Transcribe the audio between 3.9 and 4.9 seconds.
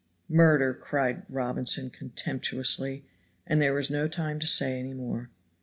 no time to say